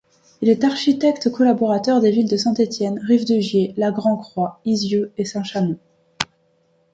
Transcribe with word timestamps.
Il 0.41 0.49
est 0.49 0.63
architecte 0.63 1.29
collaborateur 1.31 2.01
des 2.01 2.09
villes 2.09 2.27
de 2.27 2.35
Saint-Étienne, 2.35 2.99
Rive-de-Gier, 3.05 3.75
La 3.77 3.91
Grand-Croix, 3.91 4.59
Izieux 4.65 5.13
et 5.19 5.25
Saint-Chamond. 5.25 5.77